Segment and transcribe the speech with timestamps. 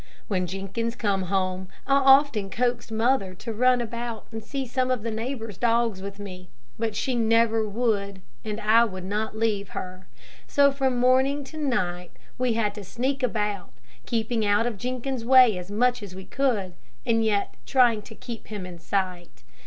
[0.27, 5.03] When Jenkins come home, I often coaxed mother to run about and see some of
[5.03, 6.49] the neighbors' dogs with me.
[6.79, 10.07] But she never would, and I would not leave her.
[10.47, 13.73] So, from morning to night we had to sneak about,
[14.07, 16.73] keeping out of Jenkins' way as much as we could,
[17.05, 19.43] and yet trying to keep him in sight.